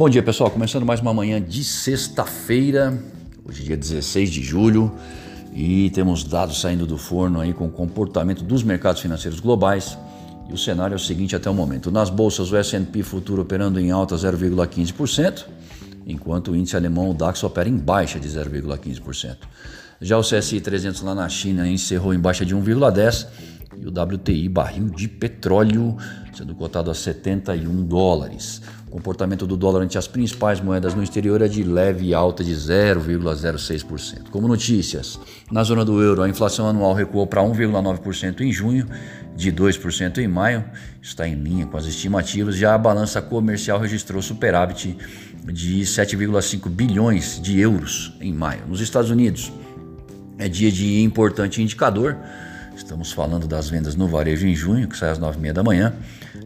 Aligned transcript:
Bom 0.00 0.08
dia, 0.08 0.22
pessoal. 0.22 0.50
Começando 0.50 0.86
mais 0.86 0.98
uma 0.98 1.12
manhã 1.12 1.38
de 1.42 1.62
sexta-feira, 1.62 2.98
hoje 3.44 3.60
é 3.60 3.66
dia 3.66 3.76
16 3.76 4.30
de 4.30 4.42
julho, 4.42 4.90
e 5.52 5.90
temos 5.90 6.24
dados 6.24 6.58
saindo 6.58 6.86
do 6.86 6.96
forno 6.96 7.38
aí 7.38 7.52
com 7.52 7.66
o 7.66 7.70
comportamento 7.70 8.42
dos 8.42 8.62
mercados 8.62 9.02
financeiros 9.02 9.40
globais. 9.40 9.98
E 10.48 10.54
o 10.54 10.56
cenário 10.56 10.94
é 10.94 10.96
o 10.96 10.98
seguinte 10.98 11.36
até 11.36 11.50
o 11.50 11.54
momento. 11.54 11.90
Nas 11.90 12.08
bolsas, 12.08 12.50
o 12.50 12.56
S&P 12.56 13.02
futuro 13.02 13.42
operando 13.42 13.78
em 13.78 13.90
alta 13.90 14.16
0,15%, 14.16 15.44
enquanto 16.06 16.52
o 16.52 16.56
índice 16.56 16.76
alemão, 16.76 17.10
o 17.10 17.12
DAX, 17.12 17.44
opera 17.44 17.68
em 17.68 17.76
baixa 17.76 18.18
de 18.18 18.26
0,15%. 18.26 19.36
Já 20.00 20.16
o 20.16 20.22
CSI 20.22 20.62
300 20.62 21.02
lá 21.02 21.14
na 21.14 21.28
China 21.28 21.68
encerrou 21.68 22.14
em 22.14 22.18
baixa 22.18 22.46
de 22.46 22.56
1,10% 22.56 23.26
e 23.76 23.86
o 23.86 23.90
WTI 23.90 24.48
barril 24.48 24.88
de 24.90 25.08
petróleo 25.08 25.96
sendo 26.32 26.54
cotado 26.54 26.90
a 26.90 26.94
71 26.94 27.84
dólares. 27.84 28.62
O 28.88 28.90
comportamento 28.90 29.46
do 29.46 29.56
dólar 29.56 29.82
ante 29.82 29.98
as 29.98 30.08
principais 30.08 30.60
moedas 30.60 30.94
no 30.94 31.02
exterior 31.02 31.40
é 31.42 31.48
de 31.48 31.62
leve 31.62 32.12
alta 32.12 32.42
de 32.42 32.52
0,06%. 32.52 34.30
Como 34.30 34.48
notícias, 34.48 35.20
na 35.50 35.62
zona 35.62 35.84
do 35.84 36.02
euro, 36.02 36.22
a 36.22 36.28
inflação 36.28 36.66
anual 36.66 36.92
recuou 36.92 37.26
para 37.26 37.42
1,9% 37.42 38.40
em 38.40 38.52
junho, 38.52 38.86
de 39.36 39.52
2% 39.52 40.18
em 40.18 40.26
maio, 40.26 40.64
está 41.00 41.26
em 41.28 41.34
linha 41.34 41.66
com 41.66 41.76
as 41.76 41.86
estimativas. 41.86 42.56
Já 42.56 42.74
a 42.74 42.78
balança 42.78 43.22
comercial 43.22 43.78
registrou 43.78 44.20
superávit 44.20 44.96
de 45.44 45.82
7,5 45.82 46.68
bilhões 46.68 47.40
de 47.40 47.60
euros 47.60 48.12
em 48.20 48.32
maio. 48.32 48.62
Nos 48.66 48.80
Estados 48.80 49.10
Unidos, 49.10 49.52
é 50.38 50.48
dia 50.48 50.72
de 50.72 51.02
importante 51.02 51.62
indicador. 51.62 52.16
Estamos 52.80 53.12
falando 53.12 53.46
das 53.46 53.68
vendas 53.68 53.94
no 53.94 54.08
varejo 54.08 54.46
em 54.46 54.54
junho, 54.54 54.88
que 54.88 54.96
sai 54.96 55.10
às 55.10 55.18
9h30 55.18 55.52
da 55.52 55.62
manhã. 55.62 55.92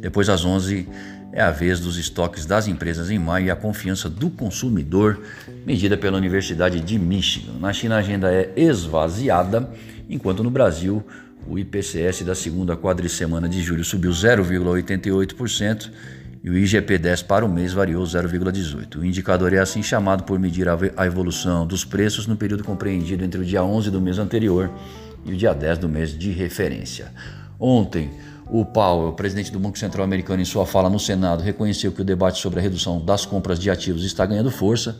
Depois, 0.00 0.30
às 0.30 0.46
11 0.46 0.88
é 1.30 1.42
a 1.42 1.50
vez 1.50 1.78
dos 1.78 1.98
estoques 1.98 2.46
das 2.46 2.66
empresas 2.66 3.10
em 3.10 3.18
maio 3.18 3.46
e 3.46 3.50
a 3.50 3.54
confiança 3.54 4.08
do 4.08 4.30
consumidor, 4.30 5.20
medida 5.66 5.94
pela 5.94 6.16
Universidade 6.16 6.80
de 6.80 6.98
Michigan. 6.98 7.52
Na 7.60 7.70
China, 7.72 7.96
a 7.96 7.98
agenda 7.98 8.32
é 8.32 8.50
esvaziada, 8.56 9.70
enquanto 10.08 10.42
no 10.42 10.50
Brasil, 10.50 11.04
o 11.46 11.58
IPCS 11.58 12.22
da 12.22 12.34
segunda 12.34 12.76
quadricemana 12.78 13.46
de 13.46 13.62
julho 13.62 13.84
subiu 13.84 14.10
0,88% 14.10 15.90
e 16.42 16.50
o 16.50 16.54
IGP-10 16.54 17.26
para 17.26 17.44
o 17.44 17.48
mês 17.48 17.74
variou 17.74 18.02
0,18. 18.04 18.96
O 18.96 19.04
indicador 19.04 19.52
é 19.52 19.58
assim 19.58 19.82
chamado 19.82 20.24
por 20.24 20.38
medir 20.38 20.66
a 20.68 21.06
evolução 21.06 21.66
dos 21.66 21.84
preços 21.84 22.26
no 22.26 22.36
período 22.36 22.64
compreendido 22.64 23.22
entre 23.22 23.40
o 23.40 23.44
dia 23.44 23.62
11 23.62 23.90
do 23.90 24.00
mês 24.00 24.18
anterior 24.18 24.70
e 25.24 25.32
o 25.32 25.36
dia 25.36 25.54
10 25.54 25.78
do 25.78 25.88
mês 25.88 26.16
de 26.16 26.30
referência. 26.30 27.12
Ontem, 27.58 28.10
o 28.46 28.64
Powell, 28.64 29.12
presidente 29.12 29.52
do 29.52 29.58
Banco 29.58 29.78
Central 29.78 30.04
Americano, 30.04 30.42
em 30.42 30.44
sua 30.44 30.66
fala 30.66 30.90
no 30.90 30.98
Senado, 30.98 31.42
reconheceu 31.42 31.92
que 31.92 32.02
o 32.02 32.04
debate 32.04 32.40
sobre 32.40 32.58
a 32.58 32.62
redução 32.62 33.00
das 33.00 33.24
compras 33.24 33.58
de 33.58 33.70
ativos 33.70 34.04
está 34.04 34.26
ganhando 34.26 34.50
força 34.50 34.96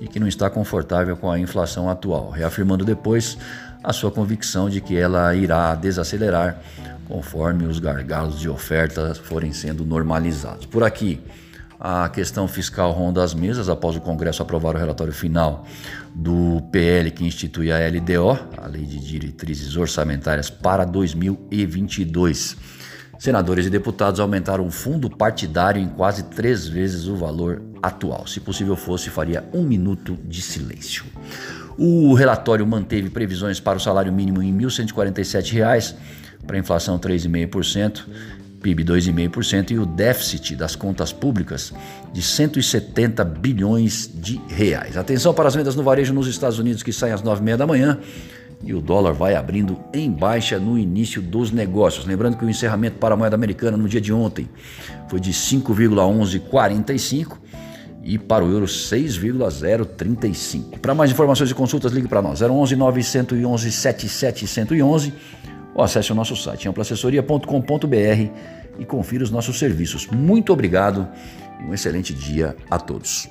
e 0.00 0.06
que 0.06 0.20
não 0.20 0.28
está 0.28 0.48
confortável 0.48 1.16
com 1.16 1.30
a 1.30 1.38
inflação 1.38 1.90
atual, 1.90 2.30
reafirmando 2.30 2.84
depois 2.84 3.36
a 3.82 3.92
sua 3.92 4.10
convicção 4.10 4.70
de 4.70 4.80
que 4.80 4.96
ela 4.96 5.34
irá 5.34 5.74
desacelerar 5.74 6.60
conforme 7.06 7.64
os 7.64 7.78
gargalos 7.78 8.38
de 8.38 8.48
oferta 8.48 9.14
forem 9.14 9.52
sendo 9.52 9.84
normalizados. 9.84 10.66
Por 10.66 10.84
aqui, 10.84 11.20
a 11.80 12.08
questão 12.08 12.48
fiscal 12.48 12.90
ronda 12.92 13.22
as 13.22 13.34
mesas 13.34 13.68
após 13.68 13.94
o 13.96 14.00
Congresso 14.00 14.42
aprovar 14.42 14.74
o 14.74 14.78
relatório 14.78 15.12
final 15.12 15.64
do 16.14 16.60
PL 16.72 17.10
que 17.10 17.24
institui 17.24 17.70
a 17.70 17.78
LDO, 17.88 18.38
a 18.56 18.66
Lei 18.66 18.84
de 18.84 18.98
Diretrizes 18.98 19.76
Orçamentárias 19.76 20.50
para 20.50 20.84
2022. 20.84 22.56
Senadores 23.18 23.66
e 23.66 23.70
deputados 23.70 24.20
aumentaram 24.20 24.66
o 24.66 24.70
fundo 24.70 25.10
partidário 25.10 25.82
em 25.82 25.88
quase 25.88 26.24
três 26.24 26.66
vezes 26.68 27.06
o 27.06 27.16
valor 27.16 27.62
atual. 27.82 28.26
Se 28.26 28.38
possível 28.38 28.76
fosse, 28.76 29.10
faria 29.10 29.44
um 29.52 29.62
minuto 29.62 30.16
de 30.24 30.40
silêncio. 30.40 31.04
O 31.76 32.14
relatório 32.14 32.66
manteve 32.66 33.10
previsões 33.10 33.60
para 33.60 33.78
o 33.78 33.80
salário 33.80 34.12
mínimo 34.12 34.42
em 34.42 34.52
R$ 34.52 34.66
1.147, 34.66 35.94
para 36.46 36.56
a 36.56 36.60
inflação 36.60 36.98
3,5%, 36.98 38.04
PIB 38.60 38.84
2,5% 38.84 39.70
e 39.70 39.78
o 39.78 39.86
déficit 39.86 40.56
das 40.56 40.74
contas 40.74 41.12
públicas 41.12 41.72
de 42.12 42.20
170 42.20 43.24
bilhões 43.24 44.10
de 44.12 44.40
reais. 44.48 44.96
Atenção 44.96 45.32
para 45.32 45.48
as 45.48 45.54
vendas 45.54 45.76
no 45.76 45.82
varejo 45.82 46.12
nos 46.12 46.26
Estados 46.26 46.58
Unidos 46.58 46.82
que 46.82 46.92
saem 46.92 47.12
às 47.12 47.22
9h30 47.22 47.56
da 47.56 47.66
manhã 47.66 47.98
e 48.62 48.72
o 48.74 48.80
dólar 48.80 49.12
vai 49.12 49.36
abrindo 49.36 49.78
em 49.92 50.10
baixa 50.10 50.58
no 50.58 50.78
início 50.78 51.20
dos 51.22 51.52
negócios. 51.52 52.04
Lembrando 52.04 52.36
que 52.36 52.44
o 52.44 52.50
encerramento 52.50 52.98
para 52.98 53.14
a 53.14 53.16
moeda 53.16 53.36
americana 53.36 53.76
no 53.76 53.88
dia 53.88 54.00
de 54.00 54.12
ontem 54.12 54.48
foi 55.08 55.20
de 55.20 55.32
5,1145 55.32 57.36
e 58.02 58.18
para 58.18 58.44
o 58.44 58.50
euro 58.50 58.66
6,035. 58.66 60.80
Para 60.80 60.92
mais 60.94 61.10
informações 61.10 61.50
e 61.50 61.54
consultas, 61.54 61.92
ligue 61.92 62.08
para 62.08 62.22
nós 62.22 62.40
011 62.42 62.74
911 62.74 63.70
7711 63.70 65.12
ou 65.78 65.84
acesse 65.84 66.10
o 66.10 66.14
nosso 66.14 66.34
site 66.34 66.68
amplaassessoria.com.br 66.68 68.30
e 68.80 68.84
confira 68.84 69.22
os 69.22 69.30
nossos 69.30 69.60
serviços. 69.60 70.08
Muito 70.08 70.52
obrigado 70.52 71.08
e 71.60 71.62
um 71.62 71.72
excelente 71.72 72.12
dia 72.12 72.56
a 72.68 72.80
todos. 72.80 73.28